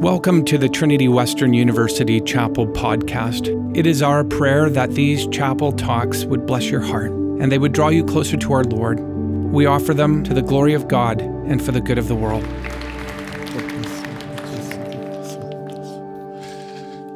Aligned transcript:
Welcome 0.00 0.44
to 0.44 0.58
the 0.58 0.68
Trinity 0.68 1.08
Western 1.08 1.54
University 1.54 2.20
Chapel 2.20 2.66
podcast. 2.66 3.48
It 3.74 3.86
is 3.86 4.02
our 4.02 4.24
prayer 4.24 4.68
that 4.68 4.90
these 4.90 5.26
chapel 5.28 5.72
talks 5.72 6.26
would 6.26 6.44
bless 6.44 6.66
your 6.66 6.82
heart 6.82 7.10
and 7.10 7.50
they 7.50 7.58
would 7.58 7.72
draw 7.72 7.88
you 7.88 8.04
closer 8.04 8.36
to 8.36 8.52
our 8.52 8.64
Lord. 8.64 9.00
We 9.00 9.64
offer 9.64 9.94
them 9.94 10.22
to 10.24 10.34
the 10.34 10.42
glory 10.42 10.74
of 10.74 10.86
God 10.86 11.22
and 11.22 11.64
for 11.64 11.72
the 11.72 11.80
good 11.80 11.96
of 11.96 12.08
the 12.08 12.14
world. 12.14 12.44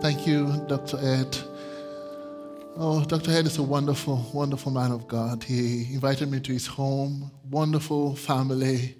Thank 0.00 0.26
you, 0.26 0.64
Dr. 0.66 0.98
Ed. 1.02 1.36
Oh, 2.78 3.04
Dr. 3.04 3.30
Ed 3.30 3.44
is 3.44 3.58
a 3.58 3.62
wonderful, 3.62 4.26
wonderful 4.32 4.72
man 4.72 4.90
of 4.90 5.06
God. 5.06 5.44
He 5.44 5.92
invited 5.92 6.30
me 6.30 6.40
to 6.40 6.52
his 6.54 6.66
home, 6.66 7.30
wonderful 7.50 8.16
family. 8.16 8.96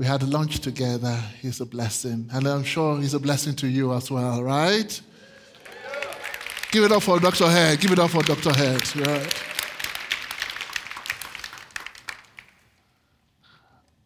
We 0.00 0.06
had 0.06 0.22
lunch 0.22 0.60
together. 0.60 1.14
He's 1.42 1.60
a 1.60 1.66
blessing. 1.66 2.30
And 2.32 2.48
I'm 2.48 2.64
sure 2.64 2.98
he's 2.98 3.12
a 3.12 3.18
blessing 3.18 3.54
to 3.56 3.68
you 3.68 3.92
as 3.92 4.10
well, 4.10 4.42
right? 4.42 4.98
Give 6.72 6.84
it 6.84 6.90
up 6.90 7.02
for 7.02 7.20
Dr. 7.20 7.46
Head. 7.50 7.78
Give 7.80 7.92
it 7.92 7.98
up 7.98 8.08
for 8.08 8.22
Dr. 8.22 8.50
Head. 8.50 8.96
Right? 8.96 9.44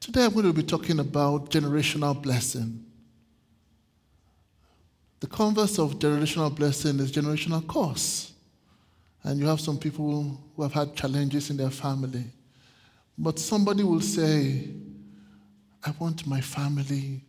Today 0.01 0.25
I'm 0.25 0.33
going 0.33 0.47
to 0.47 0.53
be 0.53 0.65
talking 0.65 0.99
about 0.99 1.53
generational 1.53 2.21
blessing. 2.21 2.85
The 5.21 5.29
converse 5.29 5.79
of 5.79 6.01
generational 6.01 6.53
blessing 6.53 6.99
is 6.99 7.13
generational 7.13 7.65
curse. 7.69 8.33
And 9.23 9.39
you 9.39 9.47
have 9.47 9.61
some 9.61 9.79
people 9.79 10.41
who 10.57 10.63
have 10.65 10.73
had 10.73 10.97
challenges 10.97 11.51
in 11.51 11.57
their 11.57 11.71
family. 11.71 12.25
But 13.17 13.39
somebody 13.39 13.85
will 13.85 14.01
say, 14.01 14.71
I 15.85 15.93
want 15.99 16.27
my 16.27 16.41
family 16.41 17.21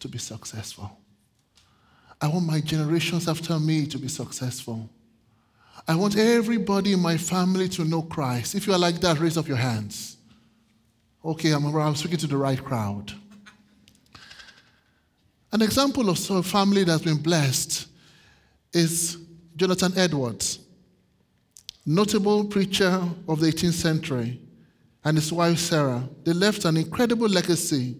to 0.00 0.08
be 0.08 0.18
successful. 0.18 0.98
I 2.20 2.28
want 2.28 2.44
my 2.44 2.60
generations 2.60 3.26
after 3.26 3.58
me 3.58 3.86
to 3.86 3.98
be 3.98 4.08
successful. 4.08 4.88
I 5.88 5.94
want 5.94 6.16
everybody 6.18 6.92
in 6.92 7.00
my 7.00 7.16
family 7.16 7.68
to 7.70 7.84
know 7.84 8.02
Christ. 8.02 8.54
If 8.54 8.66
you 8.66 8.74
are 8.74 8.78
like 8.78 9.00
that, 9.00 9.18
raise 9.18 9.38
up 9.38 9.48
your 9.48 9.56
hands. 9.56 10.18
Okay, 11.24 11.52
I'm, 11.52 11.64
I'm 11.74 11.96
speaking 11.96 12.18
to 12.18 12.26
the 12.26 12.36
right 12.36 12.62
crowd. 12.62 13.12
An 15.52 15.62
example 15.62 16.10
of 16.10 16.30
a 16.30 16.42
family 16.42 16.84
that's 16.84 17.02
been 17.02 17.16
blessed 17.16 17.88
is 18.72 19.16
Jonathan 19.56 19.92
Edwards, 19.96 20.60
notable 21.84 22.44
preacher 22.44 23.02
of 23.26 23.40
the 23.40 23.50
18th 23.50 23.72
century, 23.72 24.40
and 25.04 25.16
his 25.16 25.32
wife 25.32 25.58
Sarah. 25.58 26.08
They 26.24 26.32
left 26.32 26.64
an 26.64 26.76
incredible 26.76 27.28
legacy 27.28 27.96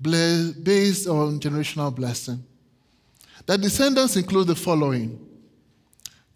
based 0.00 1.06
on 1.06 1.38
generational 1.40 1.94
blessing. 1.94 2.44
Their 3.46 3.58
descendants 3.58 4.16
include 4.16 4.48
the 4.48 4.54
following 4.54 5.26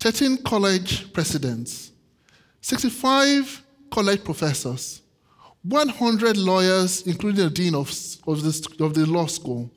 13 0.00 0.42
college 0.42 1.12
presidents, 1.12 1.92
65 2.60 3.62
college 3.90 4.24
professors, 4.24 5.02
100 5.62 6.36
lawyers, 6.36 7.06
including 7.06 7.44
the 7.44 7.50
dean 7.50 7.74
of, 7.74 7.88
of, 8.26 8.42
the, 8.42 8.84
of 8.84 8.92
the 8.92 9.06
law 9.06 9.26
school, 9.26 9.70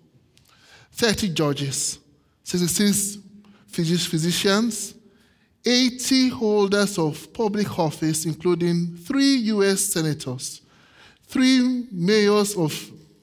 30 0.91 1.29
judges, 1.29 1.99
66 2.43 3.19
physicians, 3.67 4.95
80 5.67 6.29
holders 6.29 6.97
of 6.97 7.33
public 7.33 7.77
office, 7.77 8.25
including 8.25 8.95
three 8.95 9.35
US 9.35 9.81
senators, 9.81 10.61
three 11.25 11.87
mayors 11.91 12.55
of 12.55 12.73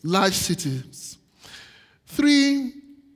large 0.02 0.34
cities, 0.34 1.16
three 2.06 2.72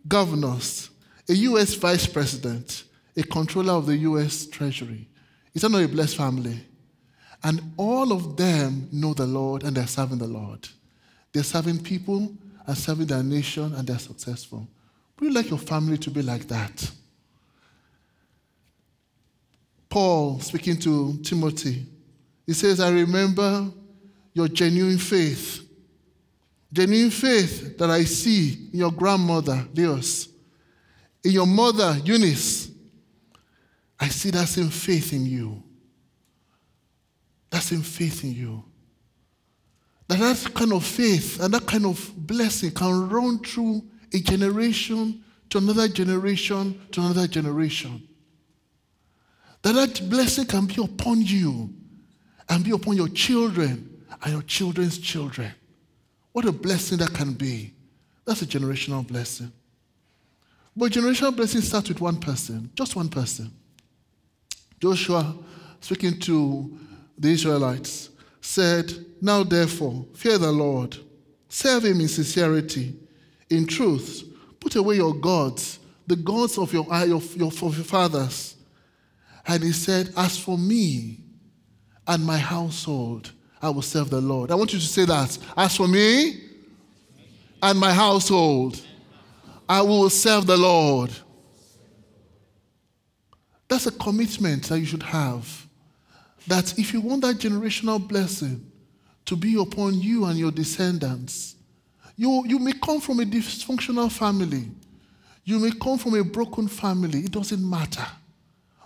governors, 0.06 0.88
a 1.28 1.34
US 1.34 1.74
vice 1.74 2.06
president, 2.06 2.84
a 3.14 3.22
controller 3.22 3.74
of 3.74 3.84
the 3.84 3.98
US 3.98 4.46
Treasury. 4.46 5.06
Is 5.52 5.60
that 5.60 5.70
not 5.70 5.82
a 5.82 5.88
blessed 5.88 6.16
family? 6.16 6.60
And 7.44 7.60
all 7.76 8.12
of 8.12 8.34
them 8.38 8.88
know 8.90 9.12
the 9.12 9.26
Lord 9.26 9.62
and 9.62 9.76
they're 9.76 9.86
serving 9.86 10.18
the 10.18 10.26
Lord. 10.26 10.66
They're 11.32 11.42
serving 11.42 11.82
people 11.82 12.32
and 12.66 12.78
serving 12.78 13.06
their 13.06 13.22
nation 13.22 13.74
and 13.74 13.86
they're 13.86 13.98
successful. 13.98 14.66
Would 15.20 15.26
you 15.26 15.34
like 15.34 15.50
your 15.50 15.58
family 15.58 15.98
to 15.98 16.10
be 16.10 16.22
like 16.22 16.48
that? 16.48 16.90
Paul 19.88 20.40
speaking 20.40 20.78
to 20.80 21.18
Timothy, 21.22 21.86
he 22.46 22.52
says, 22.52 22.80
I 22.80 22.90
remember 22.90 23.70
your 24.32 24.48
genuine 24.48 24.98
faith. 24.98 25.64
Genuine 26.72 27.10
faith 27.10 27.78
that 27.78 27.90
I 27.90 28.04
see 28.04 28.68
in 28.72 28.78
your 28.78 28.92
grandmother, 28.92 29.66
Lois, 29.74 30.28
in 31.24 31.32
your 31.32 31.46
mother, 31.46 31.96
Eunice. 32.04 32.70
I 33.98 34.08
see 34.08 34.30
that 34.30 34.46
same 34.46 34.68
faith 34.68 35.12
in 35.12 35.26
you. 35.26 35.62
That 37.50 37.62
same 37.62 37.82
faith 37.82 38.22
in 38.24 38.32
you. 38.32 38.64
That 40.08 40.18
that 40.18 40.54
kind 40.54 40.72
of 40.72 40.84
faith 40.84 41.40
and 41.40 41.52
that 41.52 41.66
kind 41.66 41.84
of 41.84 42.12
blessing 42.16 42.70
can 42.70 43.08
run 43.08 43.38
through 43.40 43.82
a 44.12 44.20
generation 44.20 45.22
to 45.50 45.58
another 45.58 45.88
generation 45.88 46.80
to 46.92 47.00
another 47.00 47.26
generation. 47.26 48.07
That 49.62 49.72
that 49.72 50.08
blessing 50.08 50.46
can 50.46 50.66
be 50.66 50.82
upon 50.82 51.22
you 51.22 51.70
and 52.48 52.64
be 52.64 52.70
upon 52.70 52.96
your 52.96 53.08
children 53.08 54.02
and 54.22 54.32
your 54.32 54.42
children's 54.42 54.98
children. 54.98 55.52
What 56.32 56.44
a 56.44 56.52
blessing 56.52 56.98
that 56.98 57.12
can 57.12 57.32
be. 57.32 57.72
That's 58.24 58.42
a 58.42 58.46
generational 58.46 59.06
blessing. 59.06 59.52
But 60.76 60.92
generational 60.92 61.34
blessing 61.34 61.60
starts 61.60 61.88
with 61.88 62.00
one 62.00 62.20
person, 62.20 62.70
just 62.74 62.94
one 62.94 63.08
person. 63.08 63.50
Joshua, 64.80 65.34
speaking 65.80 66.20
to 66.20 66.78
the 67.18 67.30
Israelites, 67.30 68.10
said, 68.40 68.92
Now 69.20 69.42
therefore, 69.42 70.06
fear 70.14 70.38
the 70.38 70.52
Lord, 70.52 70.96
serve 71.48 71.84
him 71.84 72.00
in 72.00 72.06
sincerity, 72.06 72.94
in 73.50 73.66
truth, 73.66 74.22
put 74.60 74.76
away 74.76 74.96
your 74.96 75.14
gods, 75.14 75.80
the 76.06 76.16
gods 76.16 76.58
of 76.58 76.72
your, 76.72 76.86
of 76.92 77.08
your, 77.08 77.50
your 77.50 77.50
fathers 77.50 78.54
and 79.48 79.64
he 79.64 79.72
said, 79.72 80.12
As 80.16 80.38
for 80.38 80.58
me 80.58 81.20
and 82.06 82.24
my 82.24 82.36
household, 82.36 83.32
I 83.60 83.70
will 83.70 83.82
serve 83.82 84.10
the 84.10 84.20
Lord. 84.20 84.52
I 84.52 84.54
want 84.54 84.72
you 84.72 84.78
to 84.78 84.84
say 84.84 85.06
that. 85.06 85.36
As 85.56 85.76
for 85.76 85.88
me 85.88 86.40
and 87.62 87.78
my 87.78 87.92
household, 87.92 88.80
I 89.68 89.80
will 89.80 90.10
serve 90.10 90.46
the 90.46 90.56
Lord. 90.56 91.10
That's 93.68 93.86
a 93.86 93.92
commitment 93.92 94.64
that 94.68 94.78
you 94.78 94.86
should 94.86 95.02
have. 95.02 95.66
That 96.46 96.78
if 96.78 96.92
you 96.92 97.00
want 97.00 97.22
that 97.22 97.36
generational 97.36 98.06
blessing 98.06 98.70
to 99.24 99.36
be 99.36 99.60
upon 99.60 100.00
you 100.00 100.26
and 100.26 100.38
your 100.38 100.50
descendants, 100.50 101.56
you, 102.16 102.44
you 102.46 102.58
may 102.58 102.72
come 102.72 103.00
from 103.00 103.20
a 103.20 103.24
dysfunctional 103.24 104.10
family. 104.10 104.70
You 105.44 105.58
may 105.58 105.70
come 105.70 105.98
from 105.98 106.14
a 106.14 106.24
broken 106.24 106.68
family. 106.68 107.20
It 107.20 107.32
doesn't 107.32 107.68
matter. 107.68 108.06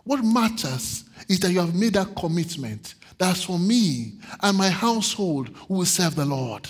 What 0.04 0.24
matters 0.24 1.04
is 1.28 1.40
that 1.40 1.52
you 1.52 1.60
have 1.60 1.74
made 1.74 1.94
that 1.94 2.14
commitment. 2.16 2.94
That's 3.18 3.44
for 3.44 3.58
me 3.58 4.14
and 4.40 4.56
my 4.56 4.68
household 4.68 5.50
who 5.68 5.74
will 5.74 5.86
serve 5.86 6.16
the 6.16 6.24
Lord. 6.24 6.68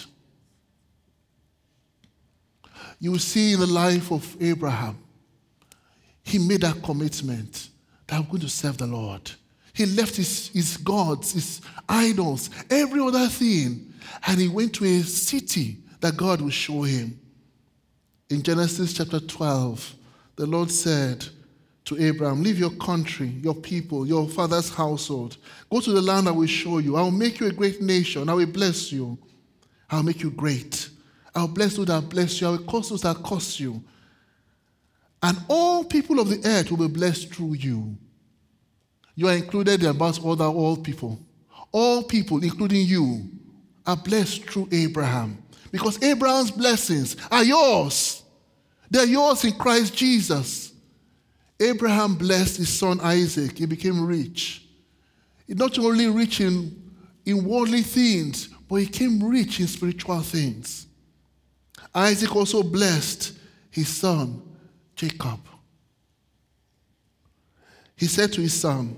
You 2.99 3.13
will 3.13 3.19
see 3.19 3.55
in 3.55 3.61
the 3.61 3.67
life 3.67 4.13
of 4.13 4.37
Abraham, 4.41 4.99
he 6.23 6.39
made 6.39 6.61
that 6.61 6.83
commitment 6.83 7.69
that 8.07 8.17
I'm 8.17 8.27
going 8.27 8.41
to 8.41 8.49
serve 8.49 8.79
the 8.79 8.87
Lord. 8.87 9.31
He 9.73 9.87
left 9.87 10.17
his, 10.17 10.49
his 10.49 10.77
gods, 10.77 11.33
his 11.33 11.61
idols, 11.89 12.51
every 12.71 13.01
other 13.01 13.27
thing, 13.29 13.93
and 14.27 14.41
he 14.41 14.49
went 14.49 14.75
to 14.75 14.85
a 14.85 15.01
city 15.01 15.79
that 16.01 16.17
God 16.17 16.41
will 16.41 16.51
show 16.51 16.83
him. 16.83 17.19
In 18.29 18.43
Genesis 18.43 18.93
chapter 18.93 19.21
12, 19.21 19.95
the 20.37 20.47
Lord 20.47 20.71
said, 20.71 21.27
to 21.85 22.01
Abraham, 22.01 22.43
Leave 22.43 22.59
your 22.59 22.71
country, 22.71 23.27
your 23.27 23.55
people, 23.55 24.07
your 24.07 24.29
father's 24.29 24.71
household. 24.71 25.37
Go 25.71 25.81
to 25.81 25.93
the 25.93 26.01
land 26.01 26.29
I 26.29 26.33
will 26.33 26.47
show 26.47 26.79
you. 26.79 26.97
I 26.97 27.03
will 27.03 27.11
make 27.11 27.41
you 27.41 27.49
a 27.49 27.53
great 27.53 27.83
nation. 27.83 28.29
I 28.29 28.35
will 28.35 28.47
bless 28.47 28.93
you. 28.93 29.19
I 29.91 29.97
will 29.97 30.05
make 30.05 30.23
you 30.23 30.31
great. 30.31 30.89
I 31.35 31.41
will 31.41 31.49
bless 31.49 31.77
those 31.77 31.87
that 31.87 32.09
bless 32.09 32.41
you. 32.41 32.47
I 32.47 32.51
will 32.51 32.65
curse 32.65 32.91
those 32.91 33.03
that 33.03 33.17
curse 33.25 33.59
you. 33.59 33.83
And 35.23 35.39
all 35.49 35.85
people 35.85 36.21
of 36.21 36.29
the 36.29 36.41
earth 36.49 36.71
will 36.71 36.89
be 36.89 36.93
blessed 36.93 37.35
through 37.35 37.55
you. 37.55 37.97
You 39.15 39.29
are 39.29 39.35
included 39.35 39.83
in 39.83 39.91
about 39.91 40.25
other 40.25 40.45
all 40.45 40.77
people. 40.77 41.19
All 41.71 42.03
people, 42.03 42.43
including 42.43 42.87
you, 42.87 43.29
are 43.87 43.97
blessed 43.97 44.45
through 44.45 44.69
Abraham. 44.73 45.43
Because 45.71 46.03
Abraham's 46.03 46.51
blessings 46.51 47.17
are 47.31 47.45
yours. 47.45 48.23
They're 48.91 49.07
yours 49.07 49.45
in 49.45 49.53
Christ 49.55 49.95
Jesus. 49.95 50.72
Abraham 51.63 52.15
blessed 52.15 52.59
his 52.59 52.69
son 52.69 53.01
Isaac. 53.01 53.59
He 53.59 53.67
became 53.67 54.05
rich. 54.05 54.67
He 55.47 55.55
not 55.55 55.79
only 55.79 56.09
rich 56.09 56.41
in, 56.41 56.93
in 57.25 57.45
worldly 57.45 57.83
things, 57.83 58.49
but 58.69 58.77
he 58.77 58.87
became 58.87 59.23
rich 59.23 59.61
in 59.61 59.67
spiritual 59.67 60.21
things. 60.21 60.87
Isaac 61.95 62.35
also 62.35 62.63
blessed 62.63 63.37
his 63.71 63.89
son, 63.89 64.43
Jacob. 64.97 65.41
He 67.97 68.07
said 68.07 68.33
to 68.33 68.41
his 68.41 68.55
son, 68.55 68.97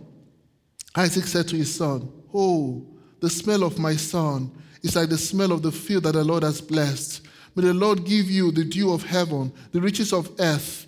Isaac 0.94 1.24
said 1.24 1.48
to 1.48 1.56
his 1.56 1.74
son, 1.74 2.10
Oh, 2.32 2.86
the 3.20 3.28
smell 3.28 3.64
of 3.64 3.78
my 3.78 3.96
son 3.96 4.50
is 4.82 4.96
like 4.96 5.08
the 5.08 5.18
smell 5.18 5.52
of 5.52 5.62
the 5.62 5.72
field 5.72 6.04
that 6.04 6.12
the 6.12 6.24
Lord 6.24 6.42
has 6.42 6.60
blessed. 6.60 7.22
May 7.54 7.64
the 7.64 7.74
Lord 7.74 8.04
give 8.04 8.30
you 8.30 8.50
the 8.50 8.64
dew 8.64 8.92
of 8.92 9.02
heaven, 9.02 9.52
the 9.72 9.80
riches 9.80 10.12
of 10.12 10.30
earth, 10.38 10.86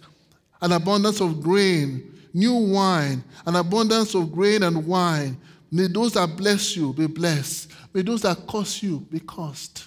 an 0.60 0.72
abundance 0.72 1.20
of 1.20 1.42
grain, 1.42 2.12
new 2.32 2.54
wine, 2.54 3.22
an 3.46 3.56
abundance 3.56 4.14
of 4.14 4.32
grain 4.32 4.62
and 4.62 4.86
wine. 4.86 5.36
May 5.70 5.88
those 5.88 6.14
that 6.14 6.36
bless 6.36 6.76
you 6.76 6.92
be 6.92 7.06
blessed. 7.06 7.70
May 7.92 8.02
those 8.02 8.22
that 8.22 8.46
curse 8.46 8.82
you 8.82 9.00
be 9.00 9.20
cursed. 9.20 9.86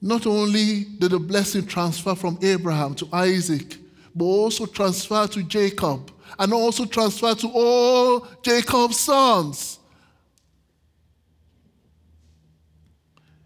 Not 0.00 0.26
only 0.26 0.84
did 0.98 1.12
the 1.12 1.18
blessing 1.18 1.66
transfer 1.66 2.14
from 2.14 2.38
Abraham 2.42 2.94
to 2.96 3.08
Isaac, 3.12 3.76
but 4.14 4.24
also 4.24 4.66
transfer 4.66 5.26
to 5.26 5.42
Jacob 5.42 6.10
and 6.38 6.52
also 6.52 6.84
transfer 6.84 7.34
to 7.34 7.48
all 7.48 8.26
Jacob's 8.42 9.00
sons. 9.00 9.78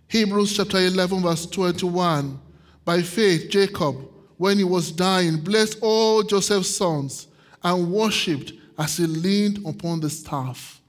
Hebrews 0.09 0.57
chapter 0.57 0.79
11, 0.79 1.23
verse 1.23 1.47
21. 1.47 2.41
By 2.85 3.03
faith, 3.03 3.51
Jacob, 3.51 4.09
when 4.39 4.57
he 4.57 4.65
was 4.65 4.91
dying, 4.91 5.37
blessed 5.39 5.79
all 5.83 6.23
Joseph's 6.23 6.75
sons 6.75 7.27
and 7.63 7.93
worshipped 7.93 8.53
as 8.79 8.97
he 8.97 9.07
leaned 9.07 9.67
upon 9.67 10.01
the 10.01 10.09
staff. 10.09 10.81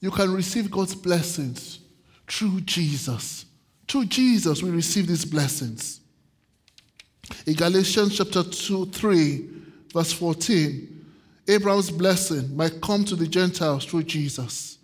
You 0.00 0.10
can 0.10 0.32
receive 0.32 0.70
God's 0.70 0.94
blessings 0.94 1.80
through 2.28 2.60
Jesus. 2.62 3.46
Through 3.88 4.06
Jesus, 4.06 4.62
we 4.62 4.70
receive 4.70 5.08
these 5.08 5.24
blessings. 5.24 6.00
In 7.46 7.54
Galatians 7.54 8.16
chapter 8.16 8.42
2, 8.42 8.86
3, 8.86 9.48
verse 9.92 10.12
14, 10.12 11.06
Abraham's 11.48 11.90
blessing 11.90 12.56
might 12.56 12.80
come 12.80 13.04
to 13.04 13.16
the 13.16 13.26
Gentiles 13.26 13.84
through 13.84 14.04
Jesus. 14.04 14.78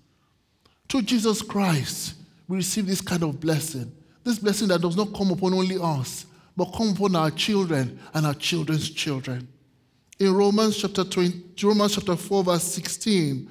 Through 0.89 1.03
Jesus 1.03 1.43
Christ, 1.43 2.15
we 2.49 2.57
receive 2.57 2.87
this 2.87 3.01
kind 3.01 3.23
of 3.23 3.41
blessing. 3.41 3.93
This 4.25 4.39
blessing 4.39 4.69
that 4.69 4.81
does 4.81 4.97
not 4.97 5.15
come 5.15 5.31
upon 5.31 5.55
only 5.55 5.79
us, 5.81 6.27
but 6.61 6.75
come 6.75 6.91
upon 6.91 7.17
our 7.17 7.31
children 7.31 7.99
and 8.13 8.27
our 8.27 8.35
children's 8.35 8.91
children. 8.91 9.49
In 10.19 10.35
Romans 10.35 10.77
chapter 10.77 11.05
20, 11.05 11.67
Romans 11.67 11.95
chapter 11.95 12.15
4, 12.17 12.45
verse 12.45 12.65
16, 12.65 13.49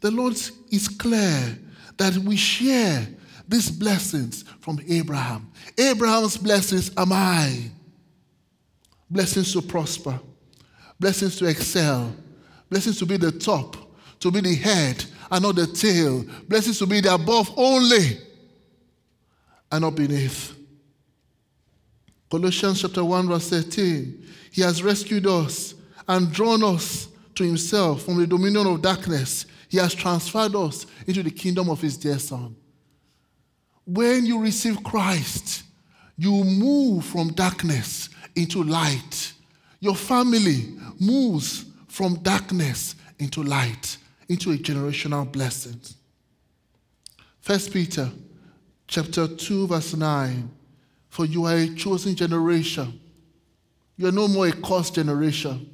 the 0.00 0.10
Lord 0.10 0.32
is 0.72 0.88
clear 0.88 1.56
that 1.98 2.16
we 2.16 2.34
share 2.34 3.06
these 3.46 3.70
blessings 3.70 4.42
from 4.58 4.80
Abraham. 4.88 5.52
Abraham's 5.78 6.36
blessings 6.36 6.90
are 6.96 7.06
mine. 7.06 7.70
Blessings 9.08 9.52
to 9.52 9.62
prosper, 9.62 10.18
blessings 10.98 11.36
to 11.36 11.46
excel, 11.46 12.12
blessings 12.68 12.98
to 12.98 13.06
be 13.06 13.18
the 13.18 13.30
top, 13.30 13.76
to 14.18 14.32
be 14.32 14.40
the 14.40 14.56
head 14.56 15.04
and 15.30 15.44
not 15.44 15.54
the 15.54 15.68
tail, 15.68 16.24
blessings 16.48 16.80
to 16.80 16.86
be 16.86 17.00
the 17.02 17.14
above 17.14 17.52
only 17.56 18.18
and 19.70 19.82
not 19.82 19.94
beneath. 19.94 20.57
Colossians 22.30 22.82
chapter 22.82 23.04
1, 23.04 23.28
verse 23.28 23.48
13. 23.50 24.26
He 24.52 24.62
has 24.62 24.82
rescued 24.82 25.26
us 25.26 25.74
and 26.06 26.32
drawn 26.32 26.62
us 26.62 27.08
to 27.34 27.44
himself 27.44 28.02
from 28.02 28.18
the 28.18 28.26
dominion 28.26 28.66
of 28.66 28.82
darkness. 28.82 29.46
He 29.68 29.78
has 29.78 29.94
transferred 29.94 30.54
us 30.54 30.86
into 31.06 31.22
the 31.22 31.30
kingdom 31.30 31.70
of 31.70 31.80
his 31.80 31.96
dear 31.96 32.18
Son. 32.18 32.54
When 33.84 34.26
you 34.26 34.42
receive 34.42 34.82
Christ, 34.82 35.62
you 36.16 36.44
move 36.44 37.04
from 37.04 37.32
darkness 37.32 38.10
into 38.34 38.62
light. 38.62 39.32
Your 39.80 39.94
family 39.94 40.74
moves 41.00 41.64
from 41.86 42.16
darkness 42.16 42.96
into 43.18 43.42
light, 43.42 43.96
into 44.28 44.52
a 44.52 44.56
generational 44.56 45.30
blessing. 45.30 45.80
First 47.40 47.72
Peter 47.72 48.10
chapter 48.86 49.28
2, 49.28 49.68
verse 49.68 49.94
9. 49.94 50.50
For 51.18 51.26
you 51.26 51.46
are 51.46 51.56
a 51.56 51.74
chosen 51.74 52.14
generation. 52.14 53.00
You 53.96 54.06
are 54.06 54.12
no 54.12 54.28
more 54.28 54.46
a 54.46 54.52
cursed 54.52 54.94
generation. 54.94 55.68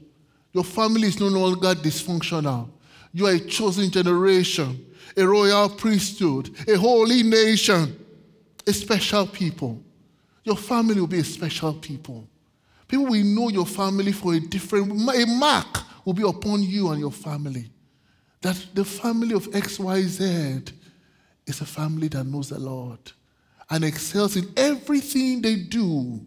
Your 0.55 0.64
family 0.64 1.08
is 1.08 1.20
no 1.20 1.26
longer 1.26 1.75
dysfunctional. 1.75 2.70
You 3.12 3.26
are 3.26 3.32
a 3.32 3.41
chosen 3.41 3.91
generation, 3.91 4.87
a 5.14 5.29
royal 5.29 5.69
priesthood, 5.69 6.49
a 6.67 6.79
holy 6.79 7.25
nation, 7.25 7.94
a 8.67 8.73
special 8.73 9.26
people. 9.26 9.82
Your 10.44 10.56
family 10.56 10.99
will 10.99 11.08
be 11.08 11.19
a 11.19 11.25
special 11.25 11.75
people. 11.75 12.26
People 12.88 13.05
will 13.05 13.25
know 13.25 13.50
your 13.50 13.67
family 13.67 14.12
for 14.12 14.32
a 14.32 14.40
different, 14.40 14.93
a 14.93 15.26
mark 15.26 16.06
will 16.06 16.14
be 16.14 16.26
upon 16.26 16.62
you 16.62 16.88
and 16.88 17.00
your 17.00 17.12
family. 17.12 17.69
That 18.40 18.64
the 18.73 18.87
family 18.87 19.35
of 19.35 19.50
XYZ 19.50 20.73
is 21.47 21.61
a 21.61 21.67
family 21.67 22.08
that 22.08 22.25
knows 22.25 22.49
the 22.49 22.58
Lord 22.58 23.12
and 23.70 23.84
excels 23.84 24.37
in 24.37 24.52
everything 24.56 25.43
they 25.43 25.56
do, 25.56 26.20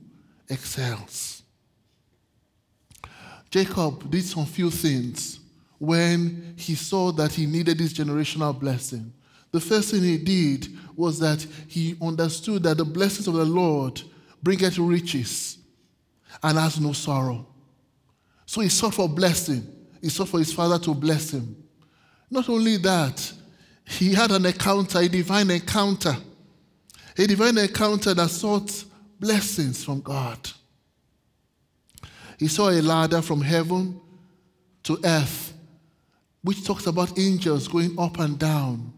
excels. 0.50 1.44
Jacob 3.50 4.10
did 4.10 4.24
some 4.24 4.46
few 4.46 4.70
things 4.70 5.40
when 5.80 6.54
he 6.58 6.76
saw 6.76 7.12
that 7.12 7.32
he 7.32 7.46
needed 7.46 7.78
this 7.78 7.94
generational 7.94 8.58
blessing. 8.58 9.14
The 9.52 9.62
first 9.62 9.92
thing 9.92 10.04
he 10.04 10.18
did 10.18 10.68
was 10.96 11.20
that 11.20 11.46
he 11.68 11.96
understood 12.02 12.64
that 12.64 12.78
the 12.78 12.86
blessings 12.86 13.28
of 13.28 13.36
the 13.36 13.46
Lord 13.46 14.02
bringeth 14.44 14.78
riches 14.78 15.58
and 16.44 16.58
has 16.58 16.80
no 16.80 16.94
sorrow. 16.94 17.48
So 18.46 18.62
he 18.62 18.70
sought 18.70 18.96
for 18.96 19.08
blessing. 19.08 19.66
He 20.02 20.10
sought 20.10 20.30
for 20.30 20.40
his 20.40 20.54
father 20.54 20.80
to 20.80 20.94
bless 20.94 21.32
him. 21.32 21.56
Not 22.30 22.50
only 22.50 22.78
that, 22.78 23.32
he 23.86 24.14
had 24.14 24.32
an 24.32 24.46
encounter, 24.46 25.00
a 25.00 25.08
divine 25.08 25.50
encounter. 25.50 26.16
A 27.20 27.26
divine 27.26 27.58
encounter 27.58 28.14
that 28.14 28.30
sought 28.30 28.86
blessings 29.20 29.84
from 29.84 30.02
God. 30.02 30.38
He 32.38 32.48
saw 32.48 32.70
a 32.70 32.82
ladder 32.82 33.22
from 33.24 33.42
heaven 33.42 34.00
to 34.84 35.00
earth, 35.04 35.54
which 36.44 36.64
talks 36.64 36.86
about 36.86 37.18
angels 37.18 37.68
going 37.68 37.98
up 37.98 38.20
and 38.20 38.38
down, 38.38 38.94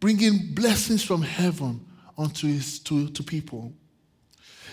bringing 0.00 0.52
blessings 0.54 1.04
from 1.04 1.22
heaven 1.22 1.86
onto 2.18 2.48
his, 2.48 2.80
to, 2.80 3.08
to 3.10 3.22
people. 3.22 3.72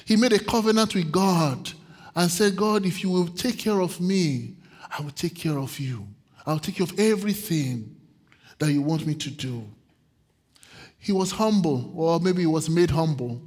He 0.05 0.15
made 0.15 0.33
a 0.33 0.39
covenant 0.39 0.95
with 0.95 1.11
God 1.11 1.71
and 2.15 2.31
said, 2.31 2.55
God, 2.55 2.85
if 2.85 3.03
you 3.03 3.11
will 3.11 3.27
take 3.27 3.59
care 3.59 3.79
of 3.79 4.01
me, 4.01 4.55
I 4.97 5.03
will 5.03 5.11
take 5.11 5.35
care 5.35 5.59
of 5.59 5.79
you. 5.79 6.07
I'll 6.47 6.57
take 6.57 6.77
care 6.77 6.85
of 6.85 6.99
everything 6.99 7.95
that 8.57 8.71
you 8.71 8.81
want 8.81 9.05
me 9.05 9.13
to 9.13 9.29
do. 9.29 9.63
He 10.99 11.11
was 11.11 11.31
humble, 11.31 11.91
or 11.95 12.19
maybe 12.19 12.41
he 12.41 12.47
was 12.47 12.69
made 12.69 12.91
humble. 12.91 13.41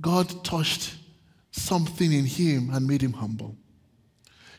God 0.00 0.44
touched 0.44 0.94
something 1.50 2.12
in 2.12 2.24
him 2.24 2.70
and 2.72 2.86
made 2.86 3.02
him 3.02 3.12
humble. 3.12 3.56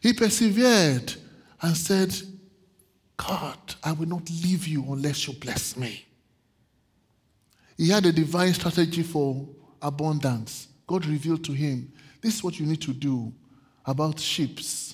He 0.01 0.13
persevered 0.13 1.13
and 1.61 1.77
said, 1.77 2.13
God, 3.17 3.57
I 3.83 3.93
will 3.93 4.07
not 4.07 4.29
leave 4.29 4.67
you 4.67 4.83
unless 4.91 5.27
you 5.27 5.33
bless 5.33 5.77
me. 5.77 6.05
He 7.77 7.89
had 7.89 8.05
a 8.05 8.11
divine 8.11 8.53
strategy 8.53 9.03
for 9.03 9.47
abundance. 9.81 10.67
God 10.87 11.05
revealed 11.05 11.43
to 11.45 11.53
him, 11.53 11.91
This 12.21 12.35
is 12.35 12.43
what 12.43 12.59
you 12.59 12.65
need 12.65 12.81
to 12.81 12.93
do 12.93 13.33
about 13.85 14.19
ships. 14.19 14.92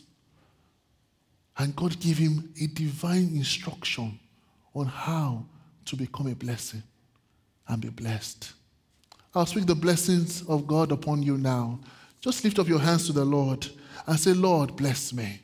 And 1.59 1.75
God 1.75 1.99
gave 1.99 2.17
him 2.17 2.53
a 2.59 2.67
divine 2.67 3.31
instruction 3.35 4.17
on 4.73 4.85
how 4.85 5.45
to 5.85 5.95
become 5.97 6.27
a 6.27 6.35
blessing 6.35 6.81
and 7.67 7.81
be 7.81 7.89
blessed. 7.89 8.53
I'll 9.35 9.45
speak 9.45 9.65
the 9.65 9.75
blessings 9.75 10.41
of 10.47 10.65
God 10.65 10.93
upon 10.93 11.21
you 11.21 11.37
now. 11.37 11.79
Just 12.21 12.43
lift 12.45 12.59
up 12.59 12.67
your 12.67 12.79
hands 12.79 13.07
to 13.07 13.13
the 13.13 13.25
Lord 13.25 13.67
and 14.07 14.17
say, 14.17 14.33
Lord, 14.33 14.77
bless 14.77 15.11
me. 15.11 15.41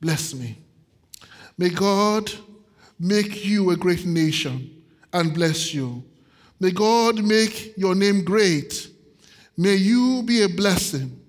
Bless 0.00 0.34
me. 0.34 0.58
May 1.56 1.70
God 1.70 2.32
make 2.98 3.44
you 3.44 3.70
a 3.70 3.76
great 3.76 4.04
nation 4.04 4.82
and 5.12 5.32
bless 5.32 5.72
you. 5.72 6.02
May 6.58 6.72
God 6.72 7.22
make 7.22 7.74
your 7.76 7.94
name 7.94 8.24
great. 8.24 8.88
May 9.56 9.76
you 9.76 10.24
be 10.24 10.42
a 10.42 10.48
blessing. 10.48 11.20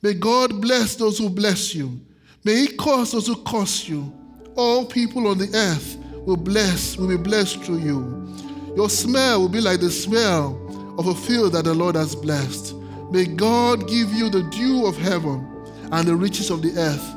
May 0.00 0.14
God 0.14 0.60
bless 0.60 0.96
those 0.96 1.18
who 1.18 1.28
bless 1.28 1.74
you. 1.74 2.00
May 2.44 2.66
He 2.66 2.68
cause 2.68 3.12
those 3.12 3.26
who 3.26 3.36
curse 3.42 3.88
you. 3.88 4.12
All 4.54 4.84
people 4.84 5.26
on 5.28 5.38
the 5.38 5.50
earth 5.54 5.96
will 6.26 6.36
bless, 6.36 6.96
will 6.96 7.08
be 7.08 7.16
blessed 7.16 7.62
through 7.62 7.78
you. 7.78 8.36
Your 8.76 8.90
smell 8.90 9.40
will 9.40 9.48
be 9.48 9.60
like 9.60 9.80
the 9.80 9.90
smell 9.90 10.60
of 10.98 11.06
a 11.06 11.14
field 11.14 11.54
that 11.54 11.64
the 11.64 11.74
Lord 11.74 11.96
has 11.96 12.14
blessed. 12.14 12.74
May 13.10 13.24
God 13.24 13.88
give 13.88 14.12
you 14.12 14.28
the 14.28 14.42
dew 14.50 14.86
of 14.86 14.96
heaven 14.96 15.46
and 15.90 16.06
the 16.06 16.16
riches 16.16 16.50
of 16.50 16.60
the 16.62 16.72
earth, 16.78 17.14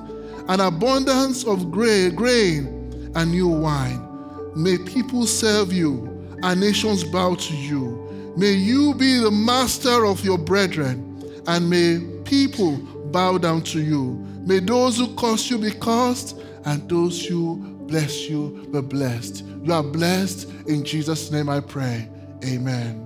an 0.50 0.62
abundance 0.62 1.44
of 1.46 1.72
grain 1.72 2.16
and 3.16 3.32
new 3.32 3.48
wine. 3.48 4.04
May 4.56 4.78
people 4.78 5.26
serve 5.28 5.74
you 5.74 6.38
and 6.44 6.60
nations 6.60 7.04
bow 7.04 7.36
to 7.36 7.56
you. 7.56 8.34
May 8.38 8.54
you 8.54 8.94
be 8.94 9.18
the 9.18 9.32
master 9.32 10.06
of 10.06 10.24
your 10.24 10.38
brethren, 10.38 11.04
and 11.48 11.70
may 11.70 12.00
people 12.24 12.78
bow 13.12 13.38
down 13.38 13.62
to 13.64 13.82
you. 13.82 14.24
May 14.48 14.60
those 14.60 14.98
who 14.98 15.14
curse 15.16 15.50
you 15.50 15.58
be 15.58 15.72
cursed, 15.72 16.40
and 16.64 16.90
those 16.90 17.26
who 17.26 17.58
bless 17.86 18.30
you 18.30 18.66
be 18.72 18.80
blessed. 18.80 19.44
You 19.62 19.74
are 19.74 19.84
blessed. 19.84 20.48
In 20.68 20.86
Jesus' 20.86 21.30
name 21.32 21.50
I 21.50 21.60
pray. 21.60 22.08
Amen. 22.46 23.06